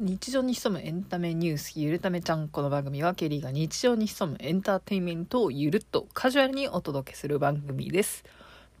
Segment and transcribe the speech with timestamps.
[0.00, 8.22] 日常に潜むエンタメニュースゆるためちゃんこの番組はケリーが日常に潜むエンターテインメントをゆるっとカジュアルにお届けする番組です。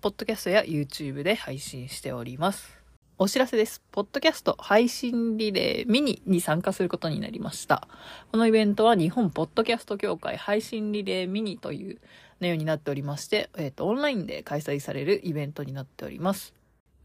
[0.00, 2.78] ポッドキャストや YouTube で配信しております。
[3.18, 3.82] お知らせです。
[3.90, 7.88] ポッドキャスト配信リレーミニに参加することになりました。
[8.30, 11.98] このイベントは日本ポッドキャスト協会配信リレーミニという
[12.38, 16.54] 内容になっておりまして、えっ、と、オンラインで開催されるイベントになっております。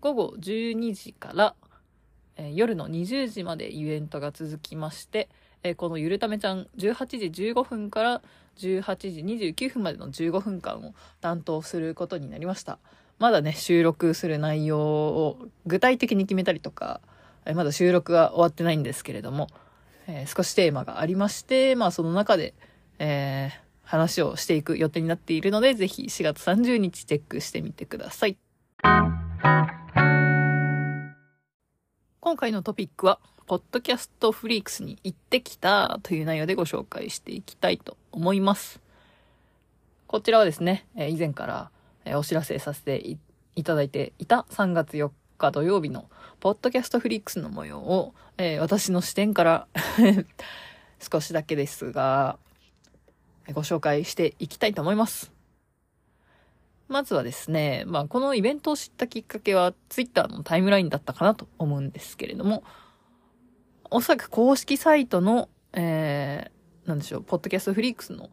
[0.02, 1.56] 午後12時から、
[2.38, 5.30] えー夜の20時までイベントが続きまして、
[5.64, 8.22] えーこのゆるためちゃん18時15分から
[8.58, 12.80] 18時29分までの15分間を担当することになりました。
[13.20, 17.02] まだね、収録する内容を具体的に決めたりとか、
[17.46, 19.48] えーまだ収録は終わってないんですけれども、
[20.08, 22.54] え少しテーマがありまして、まあその中で、
[23.00, 23.52] え
[23.84, 28.38] 話をしていく予定になっているので、ぜひ4月30日チェックしてみてください。
[32.24, 38.80] 今回のトピックは、ポッドキャストフリークスに行ってきたという内容でご紹介していきたいと思います。
[40.08, 41.70] こちらはですね、え以前から
[42.06, 43.18] えお知らせさせて
[43.58, 49.68] いただいていた3月4日土曜日のポッドキャストフリークスの模様を、え私の視点から
[51.12, 52.40] 少しだけですが、
[53.52, 55.33] ご紹介していきたいと思います。
[56.88, 62.64] まずはですね、まあ、このイベントを知ったきっかけは、ツイッターのタイムラインだったかなと思うんですけれども、
[63.90, 68.30] おそらく公式サイトの、えー、なんでしょう、ポッドキャストフリークスの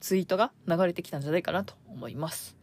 [0.00, 2.56] ツイートが流れてきたんじゃないかなと思います。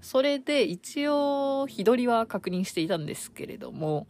[0.00, 4.06] それで一応、日取りは確認していたんですけれども、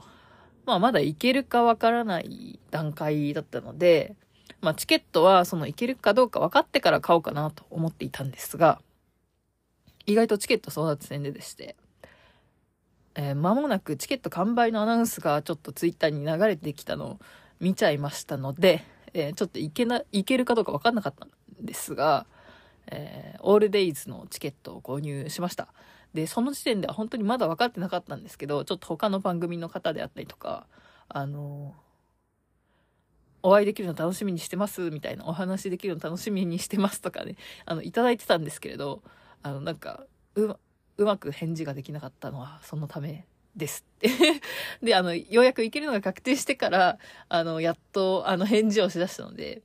[0.65, 4.15] まあ、まだ行けるかわからない段階だったので、
[4.61, 8.81] まあ、チケットはその行けるかどうか分かってから買おうかなと思っていたんですが、
[10.07, 11.77] 意外とチケット争奪戦ででして、
[13.15, 17.19] えー間もなくチケット完売のアナウンスがちょっとツイッターに流れてきたのを
[17.61, 22.27] 見ちゃいましたので、えーちょっと行けな、行けるかどうか分かんなかったんですが、
[22.87, 25.69] えーオールデイズのチケットを購入しました。
[26.15, 30.67] で、その時点では本当にまだ分かってなかったんですけど、ちょっと他の番組の方であったりとか、
[31.09, 31.75] あの
[33.43, 39.03] お会いできるの楽しみにしてますみたいなお話できるの楽しみにしてますとかね、あの、いただいてたんですけれど、
[39.43, 40.59] あの、なんか、うま、
[40.99, 43.27] うまく返事ができなかったのはそのため
[43.57, 44.09] ですって。
[44.83, 46.99] で、あの、ようやく行けるのが確定してから、
[47.29, 49.63] あの、やっと、あの、返事をしだしたので、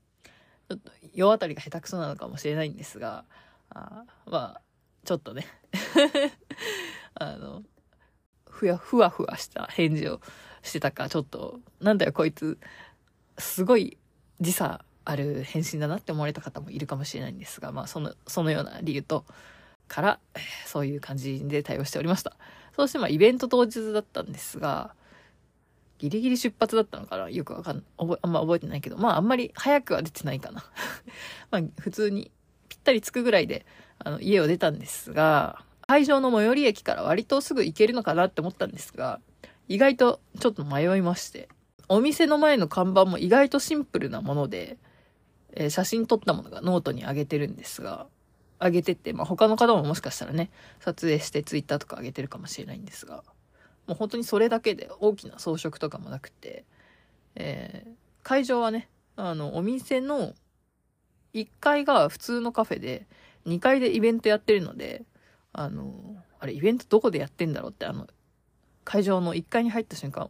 [0.70, 3.26] ちょっと、世当たりが下手くそなのかもしれないんですが、
[3.70, 4.62] あまあ、
[5.06, 5.46] ちょっとね、
[7.16, 7.64] あの、
[8.50, 10.22] ふや、ふわふわした返事を
[10.64, 12.58] してたか、ちょっと、なんだよこいつ、
[13.38, 13.98] すごい
[14.42, 19.26] 時差ある返信だなって思われた方もいるかもしれないんですが、まあ、その、そのような理由と、
[19.88, 20.20] から、
[20.66, 22.36] そういう感じで対応しておりました。
[22.76, 24.94] そして、まあ、イベント当日だったんですが、
[25.98, 27.30] ギリギリ出発だったのかな？
[27.30, 30.64] よくわかん、あんま覚えてないけど、まあ、あんまり早くは出てないかな。
[31.50, 32.32] まあ、普通に
[32.70, 33.66] ぴったり着くぐらいで、
[34.00, 39.20] あの、家を出たんですが、会場の最寄り駅から割とすぐ行けるのかなって思ったんですが、
[39.68, 41.50] 意外とちょっと迷いまして、
[41.90, 44.78] お店の前の看板も意外とシンプルなもので、
[45.54, 48.08] えー写真撮ったものがノートに上げてるんですが、
[48.60, 53.24] 上げてて、まあ、他の方ももしかしたらね、撮影してツイッターとか上げてるかもしれないんですが、
[53.86, 56.66] もう本当にそれだけで大きな装飾とかもなくて、
[57.36, 60.34] えー会場はね、あの、お店の
[61.34, 63.08] 1階が普通のカフェで、
[63.46, 65.06] 2階でイベントやってるので、
[65.54, 68.06] あの、あれ、イベントどこでやってんだろうって、あの、
[68.84, 70.30] 会場の1階に入った瞬間、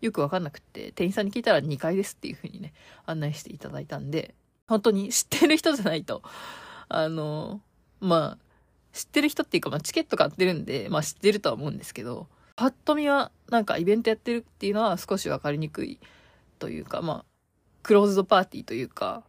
[0.00, 2.72] よくわかんなくって、店員さんに聞いたら2階ですっていう風にね、
[3.06, 4.34] 案内していただいたんで、
[4.66, 6.24] 本当に知ってる人じゃないと、
[6.88, 7.60] あの、
[8.00, 8.48] まあ、
[8.92, 12.26] 知ってる人っていうか、まあ、チケット買ってるんで、まあ、知ってるとは思うんですけど、
[12.56, 16.00] パッと見は、なんかイベントやってるっていうのは少しわかりにくい
[16.58, 17.24] というか、まあ、
[17.82, 19.22] クローズドパーティーというか、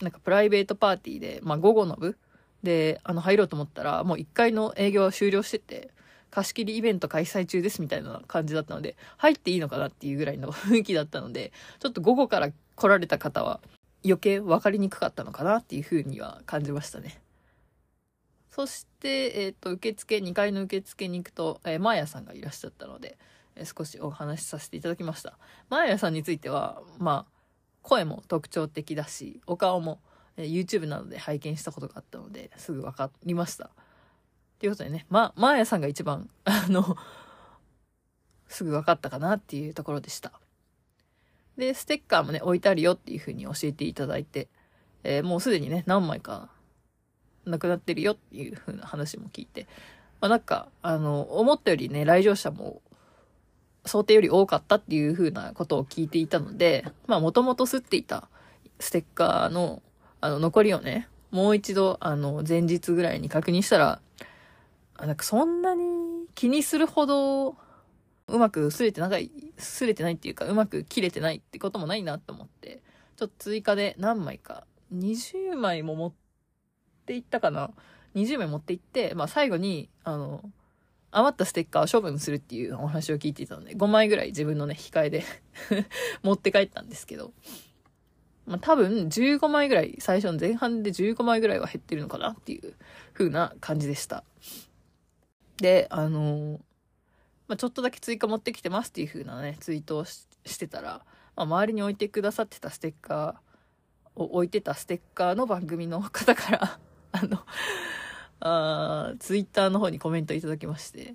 [0.00, 2.16] なんかプライベートパーティーで、まあ、午後の部
[2.62, 5.90] で、あの、入ろうと思ったら、もう1階の営業は終了してて、
[6.30, 13.60] 貸し切りイベント開催中ですみたいな感じだったので、入っていいのかなっていうぐらいの雰囲気だったので、ちょっと午後から来られた方は
[14.04, 17.20] 余計分かりにくかったのかなっていうふうには感じましたね。
[18.50, 23.16] そして、えっ、と、受付、2階の受付に行くと、えー、マーヤさんがいらっしゃったので、
[23.54, 25.38] えー少しお話しさせていただきました。
[25.68, 27.32] マーヤさんについては、まあ、
[27.82, 30.00] 声も特徴的だし、お顔も、
[30.36, 33.70] え YouTube などで拝見したことがあったので、すぐ分かりました。
[34.58, 36.96] ということでね、ま、マーヤさんが一番、あの、
[38.48, 40.40] すぐ分かったかなっていうところでした。
[41.58, 44.48] で、ステッカーもね、置いてあるよっていう風に教えていただいて、
[45.04, 46.48] えーもうすでにね、何枚か
[47.44, 49.66] なくなってるよっていう風な話も聞いて、
[50.20, 52.80] まあなんか、あの、思ったよりね、来場者も
[53.84, 58.28] 想定より多かったっていう風なことを聞いていたので、まあもともと吸っていた
[58.78, 59.82] ステッカーの、
[60.20, 64.00] あの、残りをね、もう一度、あの、前日ぐらいに確認したら、
[65.00, 65.84] なんかそんなに
[66.34, 67.56] 気にするほど、
[68.28, 72.80] うまく擦れてない、擦れてないっていうか、うまく切れてないってこともないなと思って、
[73.16, 74.64] ちょっと追加で何枚か、
[74.94, 76.12] 20枚も持っ
[77.06, 77.70] ていったかな
[78.14, 80.42] ?20 枚持っていって、まあ最後に、あの、
[81.10, 85.24] 余ったステッカーを処分するっていうお話を聞いていたので、5枚ぐらい自分のね、控えで
[86.22, 87.32] 持って帰ったんですけど、
[88.46, 92.74] まあ多分15枚ぐらい、最初の前半で15枚ぐらいは減ってるのかなっていう
[93.14, 94.24] 風な感じでした。
[95.56, 96.60] で、あの
[97.48, 100.26] まあ、ちょっとだけ追加持ってきてますっていう風なね、ツイートをし
[100.58, 101.02] てたら、
[101.34, 106.78] まあ、周りに置いてくださってたステッカーを置いてたステッカーの番組の方から
[107.12, 107.44] あの
[108.40, 111.14] あツイッターの方にコメントいただきまして、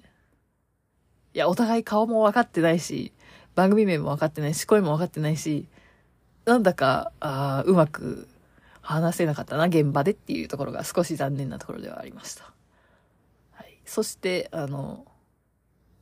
[1.33, 3.13] いや、お互い顔も分かってないし、
[3.55, 5.67] 番組名も分かってないし、声も分かってないし、
[6.45, 8.27] なんだか、あうまく
[8.81, 12.51] 話せなかったな、現場でっていうところが少し残念なところではありました。
[13.51, 13.79] はい。
[13.85, 15.05] そして、あの、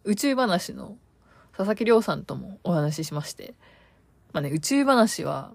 [0.03, 0.97] 宇宙話の
[1.51, 3.53] 佐々木亮さんともお話ししまして、
[4.33, 5.51] まあね、宇宙話は、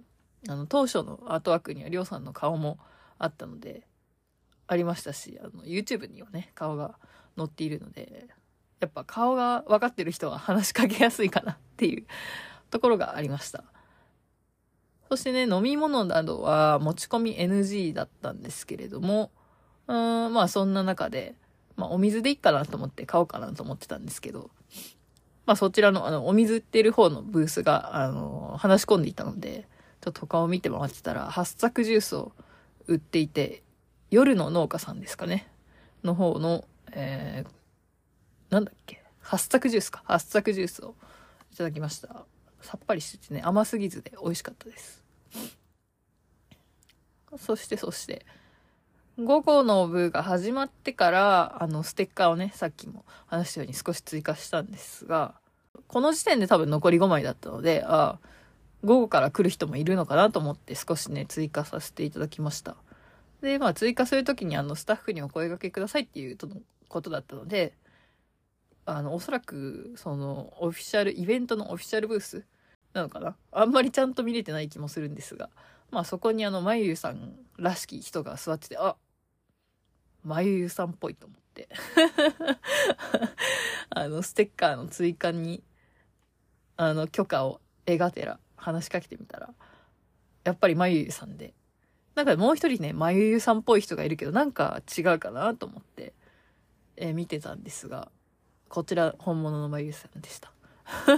[0.49, 2.79] あの、当初のアートワークには亮さんの顔も
[3.19, 3.87] あったので、
[4.69, 6.97] ありましたし、あの、YouTube にはね、顔が
[7.37, 8.27] 載っているので、
[8.81, 12.07] やっぱ顔が分かってる人は話しかけやすいかなっていう
[12.71, 13.65] ところがありました。
[15.09, 19.31] そしてね、飲み物などは持ち込み NG だったんですけれども、
[19.87, 21.37] うん、まあそんな中で、
[21.77, 24.51] まあお水でいいかなと思って買おうかなと思ってたんですけど、
[25.45, 29.69] まあそちらのあのお水売ってる方のブースが、あの、話し込んでいたので、
[30.01, 32.33] ちょっと他を見て回ってたら、八作ジュースを
[32.87, 33.63] 売っていて、
[34.11, 35.49] 夜の農家さんですかね。
[36.03, 39.03] の方の、えー、なんだっけ？
[39.21, 40.03] 八作ジュースか。
[40.05, 40.95] 八作ジュースを
[41.53, 42.25] いただきました。
[42.61, 45.05] さっぱりしててね、甘すぎずで美味しかったです。
[47.39, 48.25] そしてそして、
[49.19, 55.35] 午後の部が始まってから、あの、ステッカーをね、さっきも話したように少し追加したんですが、
[55.87, 58.29] この時点で多分残り5枚だったので、ああ、
[58.85, 62.77] 午後から来る人もいるのかなと思って少しね、追加させていただきました。
[63.41, 66.57] で、まあ追加するときにあのスタッフにお声掛けくださいっていうとの
[66.89, 67.73] ことだったので、
[68.85, 72.45] あの、おそらく、その、オフィシャル、イベントのオフィシャルブース
[72.93, 73.35] なのかな？
[73.51, 75.49] あんまりちゃんと見れてない気もするんですが、
[75.91, 78.95] まあそこにあの、まゆゆさんらしき人が座ってて、あ
[80.27, 81.69] まゆゆさんっぽいと思って。
[83.91, 85.63] あの、ステッカーの追加に、
[86.77, 89.55] あの、許可を得がてら話しかけてみたら、
[90.43, 91.55] やっぱりまゆゆさんで、
[92.17, 96.13] なんかもう一人ね、まゆゆさんっぽい人がいるけど、なんか違うかなと思って、
[96.97, 98.11] えー、見てたんですが、
[98.69, 100.53] こちら本物のまゆゆさんでした。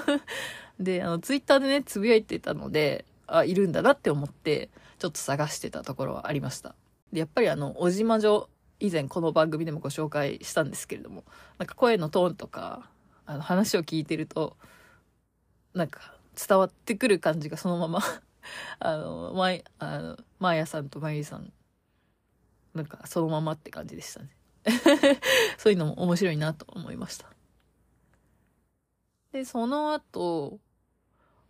[0.79, 4.69] で、あの、ツイッターでね、つぶやいてたので、あ、いるんだなって思って、
[4.99, 6.75] ちょっと探してたところはありました。
[7.13, 8.49] で、やっぱりあの、小島女、
[8.81, 11.25] 以前この番組でもご紹介したんですけれども、
[11.59, 12.89] なんか声のトーンとか、
[13.27, 14.57] あの、話を聞いてると、
[15.75, 18.01] なんか伝わってくる感じがそのまま
[18.79, 21.53] あの、まい、あの、まやさんとまゆりさん、
[22.75, 24.31] なんかそのままって感じでしたね。
[25.59, 27.29] そういうのも面白いなと思いました。
[29.33, 30.59] で、その後、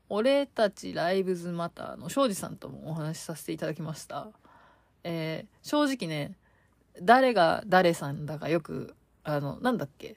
[0.08, 4.28] 俺たちライブズマターの庄司さんともお話しさせていただきました。
[5.04, 6.34] えー、正直ね、
[7.02, 10.16] 誰が誰さんだかよく、あの、なんだっけ、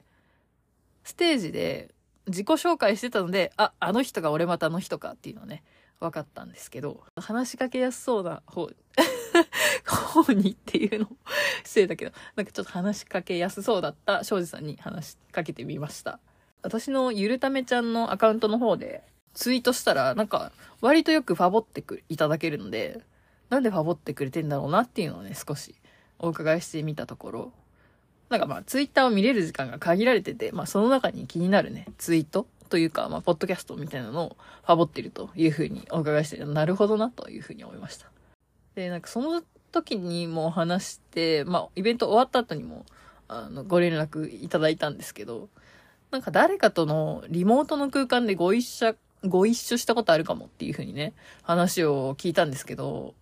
[1.04, 1.94] ステージで
[2.28, 5.64] 自己紹介してたので、あ、あの人が俺またあの人かっていうのね、
[6.00, 8.70] 分かったんですけど、話しかけやすそうな方、
[9.86, 11.08] 方にっていうの
[11.64, 16.20] 失礼だけど、なんかちょっと話しかけやすそうだった庄司さんに話しかけてみました。
[16.64, 23.02] 私のゆるためちゃんのアカウントの方でツイートしたら、なんか割とよくファボってくいただけるので、
[23.50, 25.76] なんでファボってくれてんだろうなっていうのをね、少し
[26.22, 27.52] お伺いしてみたところ、
[28.30, 38.10] なんかまあツイッターを見れる時間が限られてて、まあその中に気になるね、ツイートというか、まあ、ポッドキャストみたいなのをファボってるというふうにお伺いして、なるほどなというふうに思いました。
[38.76, 42.86] で、なんかその時にも話して、まあ、イベント終わった後にも、
[43.28, 45.50] あの、ご連絡いただいたんですけど、
[46.12, 51.14] なんか誰かとのリモートの空間でご一緒、ご一緒したことあるかもっていうふうにね、
[51.44, 53.16] 話を聞いたんですけど、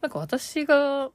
[0.00, 1.10] なんか私が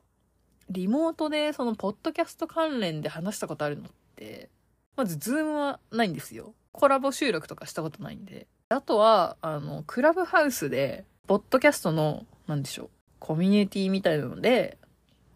[0.73, 4.49] リモートでそのポッドキャスト関連で話したことあるのって、
[4.97, 6.53] まずズームはないんですよ。
[6.71, 8.47] コラボ収録とかしたことないんで。
[8.69, 12.89] あとは、あの、クラブハウスで、ポッドキャストの、なんでしょう、
[13.19, 14.77] コミュニティみたいなので、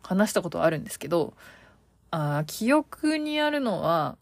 [0.01, 1.36] 話したことはあるんですけど、
[2.10, 4.17] あ記憶にあるのは、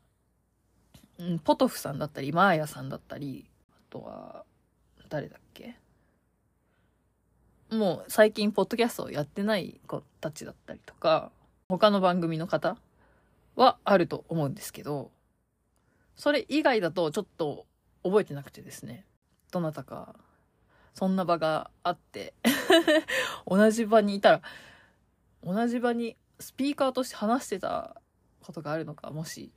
[1.45, 4.43] ポトフさんだったり、マーヤさんだったり、あとは、
[5.07, 5.77] 誰だっけ？
[7.71, 11.31] もう最近ポッドキャストをやってない子たちだったりとか、
[11.67, 12.77] 他の番組の方
[13.55, 15.11] はあると思うんですけど、
[16.15, 17.65] それ以外だとちょっと
[18.03, 19.05] 覚えてなくてですね、
[19.51, 20.15] どなたか、
[20.93, 22.33] そんな場があって
[23.47, 24.41] 同じ場にいたら、
[25.43, 28.01] 同じ場にスピーカーとして話してた
[28.41, 29.51] ことがあるのか、もし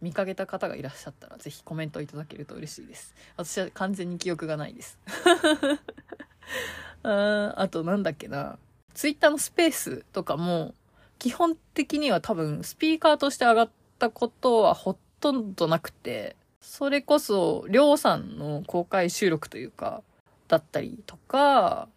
[0.00, 3.14] 見かけた方がいらっしゃったら、ぜひコメントいただけると嬉しいです。
[3.36, 4.98] 私は完全に記憶がないです。
[7.02, 8.58] ああとなんだっけな。
[8.94, 10.74] ツイッターのスペースとかも、
[11.18, 20.02] 基本的には多分スピーカーとして上がったことはほとんどなくて、それこそ、りょうさんの公開収録というか、
[20.48, 21.88] だったりとか、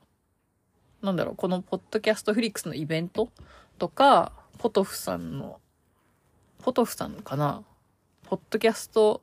[1.02, 3.30] なんだろう、このポッドキャストフリックスのイベント
[3.78, 5.60] とか、ポトフさんの、
[6.60, 7.64] ポトフさんかな
[8.24, 9.22] ポッドキャスト、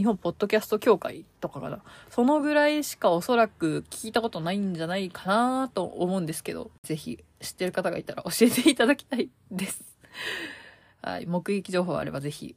[0.00, 1.82] 日本ポッドキャスト協会とかかな。
[2.08, 9.84] そのぐらいしかおそらく聞いたことないんじゃないかなと思うんですけど、ぜひ知ってる方がいたら教えていただきたいです。
[11.04, 11.26] はい。
[11.26, 12.56] 目撃情報あればぜひ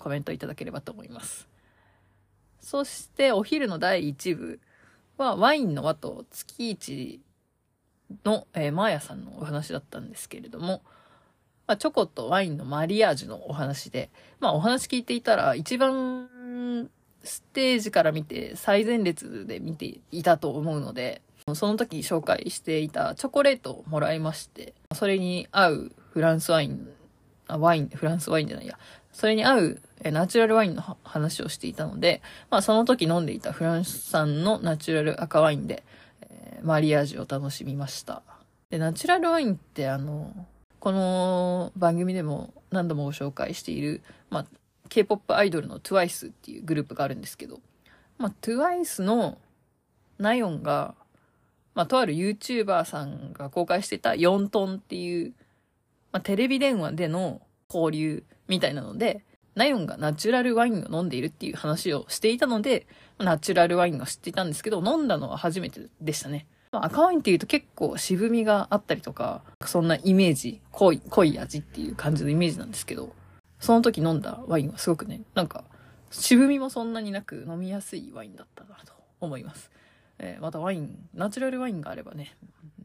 [0.00, 1.46] コメントいただければと思います。
[2.58, 4.60] そしてお昼の第1部
[5.18, 7.20] はワインの輪と月一
[8.24, 10.82] の、えー、マーヤさんのお話だったんですけれども、
[11.68, 14.10] まあ、チョコとワインのマリアージュのお話で、
[14.40, 16.28] まあお話聞いていたら一番
[17.24, 21.22] ステージから見て最前列で見ていたと思うので、
[21.54, 26.88] その時紹介していたチョコレートをもらいまして、それに合うフランスワイン、
[27.48, 28.78] あ、ワイン、フランスワインじゃないや、
[29.12, 35.84] それに合うナチュラルワインの話をしていたので、まあその時飲んでいたフランス産のナチュラル赤ワインで、
[36.22, 38.22] えー、マリアージュを楽しみました。
[38.70, 40.46] で、ナチュラルワインってあの、
[40.80, 44.46] この番組でも何度もご紹介している、まあ、
[44.92, 47.60] K-POP アイドルの TWICE っていうグループがあるんですけど、
[48.18, 49.38] まあ、TWICE の
[50.18, 50.94] ナヨンが、
[51.74, 55.32] まあ、とある YouTuber さんが公開してた4トンっていう、
[56.12, 57.40] まあ、テレビ電話での
[57.72, 66.46] 交流みたいなので、ナヨンがナチュラルワインを飲んでいるっていう話をしていたので、ナチュラルワインを知っていたんですけど、飲んだのは初めてでしたね。
[66.70, 73.14] まあ、赤ワインって言うと結構渋みがあったりとか、そんなイメージ、濃い、濃い味っていう感じのイメージなんですけど、
[73.62, 75.64] その時飲んだワインはすごくね、なんか、
[76.10, 79.70] 渋みもそんなになく飲みやすいワインだったなと思います。
[80.18, 82.36] えー、またワイン、ナチュラルワインがあればね、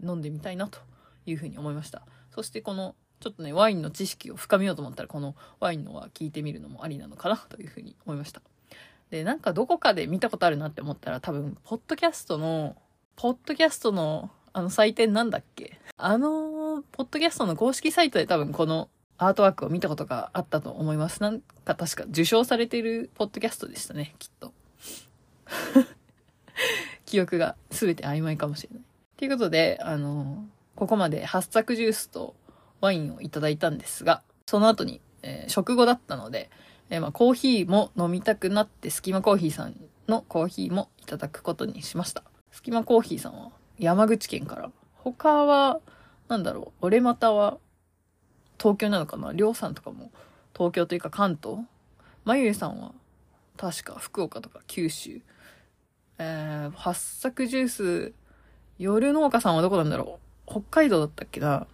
[0.01, 0.79] 飲んでみたいなと
[1.25, 2.03] いうふうに思いました。
[2.29, 8.41] そしてこの、ちょっとね、ワインの知識を深めようと思ったら、このワインのは聞いてみるのもありなのかなというふうに思いました。
[9.09, 12.75] で、なんかどこかで見たことあるなって思ったら、多分、ポッドキャストの
[13.15, 15.79] ポッドキャストの、あの、祭典なんだっけ？
[15.97, 21.21] あの、ポッドキャストの公式サイトで多分このアートワークを見たことがあったと思います。
[21.21, 24.53] なんか確か受賞されているポッドキャストでしたね、きっと。
[27.05, 28.83] 記憶が全て曖昧かもしれない。
[29.17, 30.45] ということで、あの、
[30.75, 32.35] ここまで八作ジュースと
[32.81, 36.49] ワインをいただいたんですが、その後に、えー、食後だったので、
[36.89, 39.75] えー、まあ、コーヒーも飲みたくなって、スキマコーヒーさん
[40.07, 42.23] のコーヒーもいただくことにしました。
[42.51, 44.71] スキマコーヒーさんは山口県から。
[44.95, 45.79] 他は、
[46.27, 47.57] なんだろう、俺または
[48.59, 49.31] 東京なのかな？
[49.33, 50.11] りょうさんとかも。
[50.55, 51.59] 東京というか関東。
[52.25, 52.93] まゆゆさんは
[53.57, 55.21] 確か福岡とか九州。
[56.19, 58.13] えー、八作ジュース、
[58.79, 60.51] 夜農家さんはどこなんだろう？
[60.51, 61.67] 北海道だったっけな？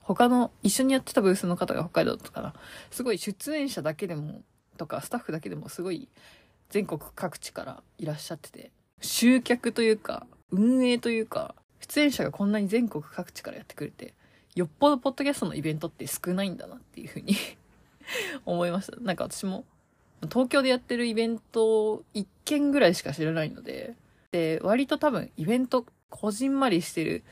[0.00, 2.54] 他の一緒にやってたブースの方が北海道だったかな？
[2.90, 4.42] すごい出演者だけでも、
[4.76, 6.08] とかスタッフだけでもすごい
[6.68, 14.14] 全国各地からいらっしゃってて、集客というか、運営というか、出演者がこんなに全国各地からやってくれて、
[14.56, 17.36] よっぽどポッドキャストのイベントって少ないんだなっていうふうに
[18.46, 18.98] 思いました。
[19.00, 19.66] なんか私も、
[20.30, 23.94] 東京でやってるイベント1件ぐらいしか知らないので、
[24.32, 27.22] で、割と多分イベントこじんまりしてる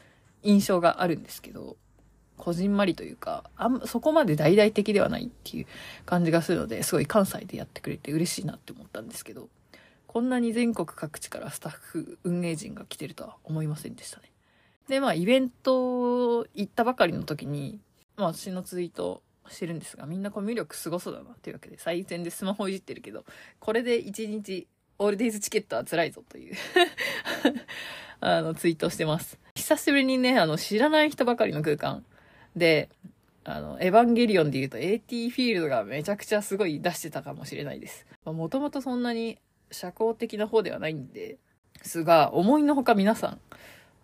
[0.43, 1.79] 印象があるんですけど、
[2.37, 5.67] こじんまりというか、あんそこまで大々的ではないっていう
[6.05, 9.49] 感じがするので、すごい関西でやってくれて嬉しいなって思ったんですけど、
[10.07, 14.34] こんなに全国各地からスタッフ、運営陣が来てるとは思いませんでしたね。
[14.89, 17.81] で、まあ、イベント行ったばかりの時に、
[18.17, 23.25] まあ、私のツイートしてるんですが、みんなコミュ力すごそうだなっていうわけで、最前でスマホいじってるけど、
[23.61, 24.67] これで1日、
[24.99, 26.55] オールデイズチケットは辛いぞという
[28.21, 29.39] あの、ツイートしてます。
[29.55, 32.05] 久しぶりにね、あの、知らない人ばかりの空間
[32.55, 32.89] で、
[33.45, 38.07] あの、エヴァンゲリオンで言うと AT フィールドがめちゃくちゃすごい出してたかもしれないです。
[38.25, 39.39] もともとそんなに
[39.71, 41.37] 社交的な方ではないんで
[41.83, 43.41] すが、思いのほか皆さん、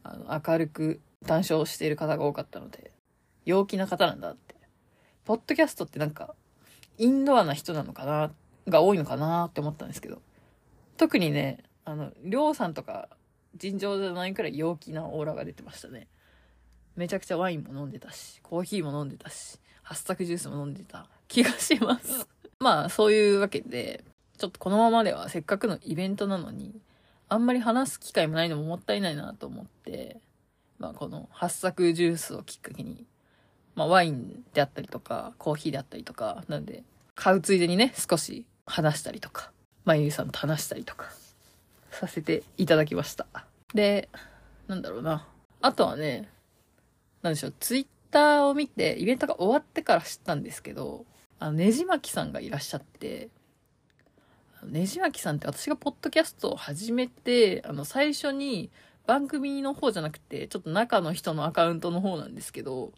[0.02, 2.90] あの、明るく談笑している方が多かったので、
[3.44, 4.54] 陽気な方なんだって。
[5.24, 6.34] ポッドキャストってなんか、
[6.98, 8.30] インドアな人なのかな、
[8.68, 10.20] が多いのかなって思ったんですけど、
[10.96, 13.08] 特にね、あの、りょうさんとか
[13.56, 16.08] 尋常じゃないくらい陽気なオーラが出てましたね。
[16.96, 22.26] めちゃくちゃワインも飲んでたし、コーヒーも飲んでたし、ハッサクジュースも飲んでた気がします。
[22.60, 24.04] まあ、そういうわけで、
[24.38, 26.80] ちょっとこのままではせっかくのイベントなのに、
[27.30, 30.20] あんまり話す機会もないのももったいないなと思って、
[30.80, 33.06] まあ、このハッサクジュースをきっかけに、
[33.76, 36.82] まあ、ワインであったりとか、コーヒーであったりとか、なんで、
[37.14, 39.52] 買うついでにね、少し話したりとか、
[39.84, 41.06] まゆりさんと話したりとか、
[41.92, 43.26] させていただきました。
[43.74, 44.08] で、
[44.66, 45.28] なんだろうな。
[45.60, 46.28] あとはね、
[47.22, 51.06] なんでしょう、ツイッターを見て、イベントが終わってから知ったんですけど、
[51.38, 53.28] あの、ねじまきさんがいらっしゃって、
[54.66, 58.70] ねじまきさんって私がポッドキャストを始めて、あの、最初に
[59.06, 62.92] 番組の方じゃなくて、ちょっと中の人のアカウントの方なんですけど、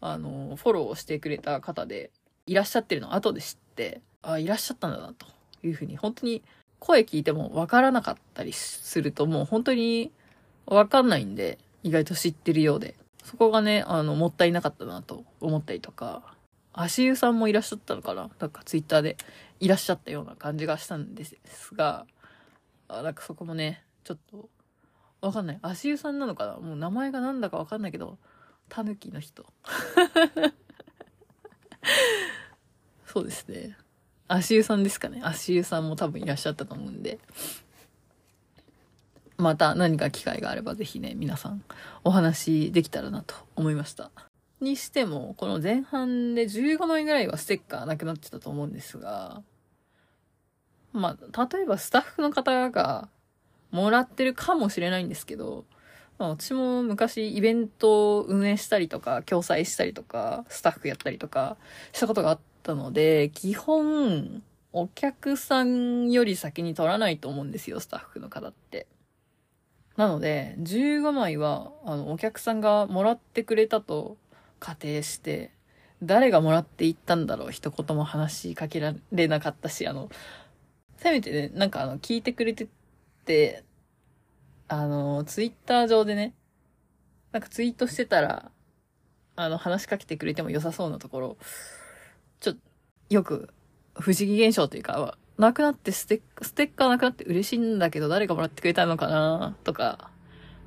[0.00, 2.10] あの、フォローしてくれた方で、
[2.46, 5.26] いらっしゃってるの後で知って、あ、いらっしゃったんだな、と
[5.62, 6.42] いうふうに、本当に
[6.80, 10.12] 声聞いてもわからなかったりすると、もう本当に
[10.66, 12.94] わかんないんで、意外と知ってるようで。
[13.24, 16.34] そこがね、あの、もったいなかったなと思ったりとか、
[16.72, 18.30] 足湯さんもいらっしゃったのかな？
[18.38, 19.16] なんかツイッターで
[19.60, 21.36] いらっしゃったような感じがしたんです
[21.74, 22.06] が、
[22.88, 24.48] あなんかそこもね、ちょっと、
[25.20, 25.58] わかんない。
[25.62, 26.56] 足湯さんなのかな？
[26.58, 28.18] もう名前がなんだかわかんないけど、
[28.68, 29.44] タヌキの人。
[33.06, 33.76] そうですね。
[34.28, 35.20] 足湯さんですかね。
[35.24, 37.18] 足湯さんも多分いらっしゃったと思うんで。
[39.38, 41.62] また何か機会があればぜひね、皆さん
[42.04, 44.10] お話できたらなと思いました。
[44.60, 49.42] にしても、この前半で15枚ぐらいはステッカーなくなってたと思うんですが、
[50.92, 53.08] まあ、例えばスタッフの方が
[53.70, 55.64] もらってるかもしれないんですけど、
[56.18, 61.56] まあ、私も昔イベントを運営したりとか、共催したりとか、スタッフやったりとか
[61.92, 68.86] したことがあったので、基本、お客さんより先に取らないと思うんですよ、スタッフの方って。
[69.96, 74.16] なので、15枚は、あの、お客さんがもらってくれたと
[74.60, 75.50] 仮定して、
[76.02, 80.08] 誰がもらっていったんだろう、一言も話しかけられなかったし、あの、
[80.96, 82.68] せめてね、なんかあの、聞いてくれて
[83.24, 83.64] て、
[84.68, 86.34] あの、ツイッター上でね、
[87.32, 88.50] なんかツイートしてたら、
[89.36, 91.36] あの、話しかけてくれても良さそうなところ、
[92.40, 92.54] ちょ、
[93.10, 93.50] よく、
[93.94, 100.10] 不思議現象というか、なくなってステッ、ステッカーなくなって嬉しいんだけど、誰がもらってくれたのかなとか、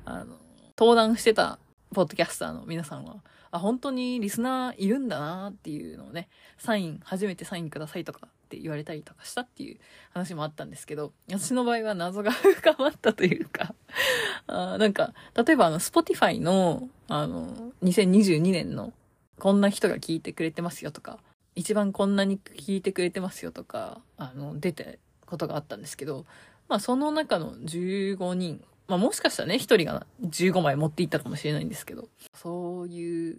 [0.04, 0.36] あの、
[0.78, 1.58] 登壇してた、
[1.94, 3.22] ポッドキャスターの皆さんは、
[3.52, 9.78] あ、本当にリスナーいるんだなっていうのをね、サイン、初めてサインくださいとかって言われたりとかしたっていう
[10.10, 13.74] 話もあったんですけど、私の場合は謎が深まったというか、
[14.48, 18.94] あなんか、例えばあの、Spotify の、あの、2022年の、
[19.38, 21.18] こんな人が聞いてくれてますよとか、
[21.54, 26.24] 一番こんなに聞いてくれてますよとか、あの、出てことがあったんですけど、
[26.68, 33.38] まあその中の15人、まあもしかしたらね、一人が15枚持っていったかもしれないんですけど、そういう、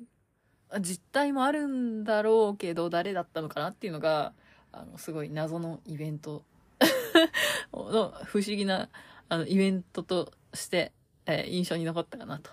[0.79, 4.34] 実態もあるんだろうけど、誰だったのかなっていうのが、
[4.71, 6.43] あの、すごい謎のイベント
[7.73, 8.89] の不思議な、
[9.29, 10.91] あの、イベントとして、
[11.25, 12.51] えー印象に残ったかなと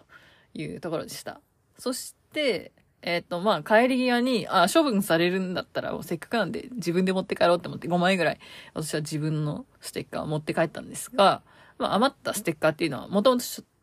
[0.54, 1.40] いうところでした。
[1.78, 2.72] そして、
[3.02, 8.40] えっ、と、まあ、帰り際に、あ、処分されるんだったら、せっかくなんで自分で持って帰ろうって思って5枚ぐらい、
[8.74, 11.42] 私は自分のステッカーを持って帰ったんですが、
[11.80, 13.40] まあ、余ったステッカーっていうのは、もとも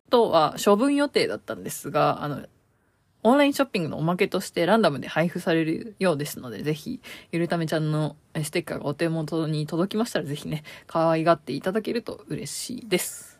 [0.09, 2.45] とは処分予定だったんですが、あの、
[3.23, 13.39] オンラインショッピングのおまけとしてランダムで配布されるようですので、ぜひ、ゆるためちゃんのステッカーがお手元に届きましたら、ぜひね、可愛がっていただけると嬉しいです。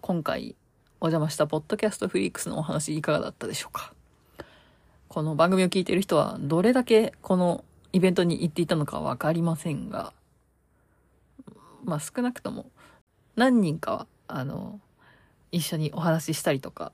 [0.00, 0.54] 今回
[1.00, 3.92] お邪魔したポッドキャストフリークスのお話いかがだったでしょうか？
[5.08, 10.12] この番組を聞いている人はどれだけこのイベントに行っていたのかわかりませんが、
[11.86, 12.70] まあ少なくとも
[13.36, 14.80] 何人かは、あの、
[15.52, 16.92] 一緒にお話ししたりとか、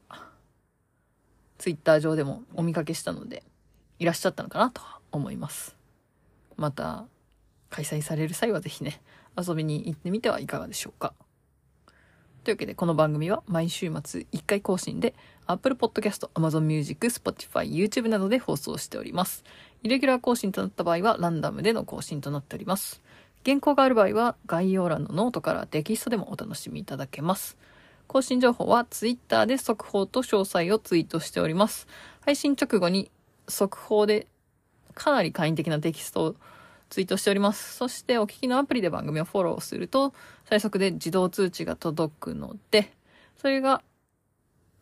[1.59, 3.45] ツイッター上でもお見かけしたので、
[4.01, 5.77] いらっしゃったのかなと思います。
[6.57, 7.07] また、
[7.71, 9.01] 開催される際はぜひね、
[9.39, 11.15] 遊びに行ってみてはいかがでしょうか。
[12.43, 15.15] というわけで、この番組は毎週末1回更新で、
[15.47, 19.45] Apple Podcast、Amazon Music、Spotify、YouTube などで放送しております。
[19.85, 23.01] イレギュラー更新となった場合は、ランダムでの更新となっております。
[23.45, 27.57] 原稿がある場合は、概要欄のノートからテキストでもお楽しみいただけます。
[28.07, 31.87] 更新情報は Twitter で速報と詳細をツイートしております。
[32.21, 33.11] 配信直後に
[33.49, 34.27] 速報で
[34.95, 36.37] かなり簡易的なテキストを
[36.91, 37.75] ツイートしております。
[37.75, 40.13] そしてお聞きのアプリで番組をフォローすると
[40.45, 42.93] 最速で自動通知が届くので、
[43.41, 43.83] それが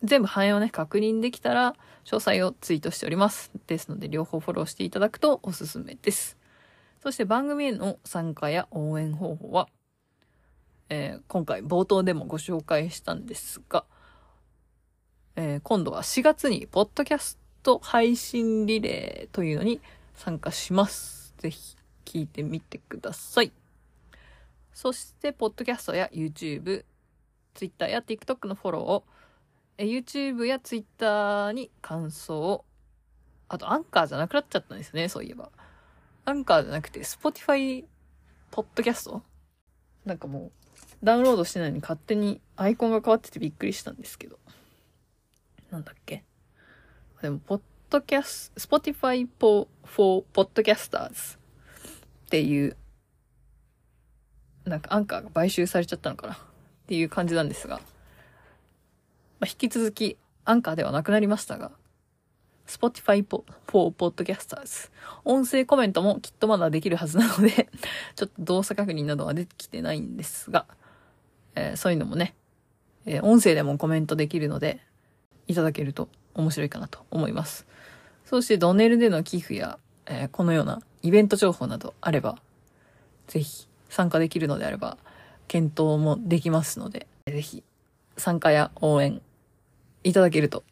[0.03, 3.51] 全部反映をね、確認できたら詳細をツイートしております。
[3.67, 6.37] ですので両方フォローしていただくとおすすめです。
[7.01, 9.67] そして番組への参加や応援方法は、
[10.89, 13.85] えー、今回冒頭でもご紹介したんですが、
[15.35, 19.81] えー、今度は4月にポッドキャスト配信リレーというのに
[20.15, 21.33] 参加します。
[21.39, 23.51] ぜひ聞いてみてください。
[24.73, 26.85] そして、ポッドキャストや YouTube、
[27.55, 29.03] Twitter や TikTok のフォローを、
[29.77, 32.65] え YouTube や Twitter に感想を、
[33.47, 35.49] あとアンカーじゃなくなっちゃったんですね、そういえば。
[36.31, 37.83] アンカーじゃなくて、Spotify
[38.51, 39.21] ポッドキャスト？
[40.05, 40.51] なんかもう、
[41.03, 44.39] ダウンロードしてないのに勝手にアイコンが変わっててびっくりしたんですけど。
[45.71, 46.23] なんだっけ？
[47.21, 49.67] でも、ポッドキャス、Spotify for
[50.33, 52.77] Podcasters っていう
[54.63, 56.33] なんかアンカーが買収されちゃったのかな？
[56.35, 56.37] っ
[56.87, 57.81] ていう感じなんですが、ま
[59.41, 60.15] あ、引き続き
[60.45, 61.71] アンカーではなくなりましたが、
[62.67, 64.89] Spotify for Podcasters。
[65.25, 67.69] 音声コメントもきっとまだできるはずなので
[68.15, 70.65] ちょっと動作確認などは出てきてないんですが、
[71.55, 72.35] えー、そういうのもね、
[73.05, 74.79] えー、音声でもコメントできるので、
[75.47, 77.65] いただけると面白いかなと思います。
[78.25, 82.37] そしてドネルでの寄付や、えー、このようなイベント情報などあれば、
[83.27, 84.97] ぜひ参加できるのであれば、
[85.47, 87.63] 検討もできますので、ぜひ
[88.17, 89.21] 参加や応援
[90.03, 90.63] いただけると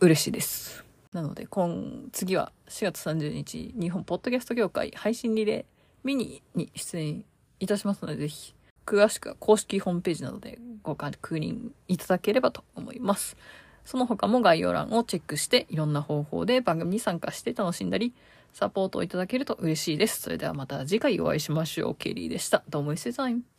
[0.00, 0.81] 嬉しいです。
[1.12, 5.64] なので、今、次は4月30日、日本ポッドキャスト協会配信リレー
[6.04, 7.24] ミニに出演
[7.60, 8.54] いたしますので、ぜひ、
[8.86, 13.36] 詳しくは公式ホームページなどでご確認いただければと思います。
[13.84, 18.14] その他も概要欄をチェックして、いろんな方法で番組に参加して楽しんだり、
[18.54, 20.22] サポートをいただけると嬉しいです。
[20.22, 21.94] それではまた次回お会いしましょう。
[21.94, 22.62] ケリーでした。
[22.70, 23.52] どうも、イセタイム。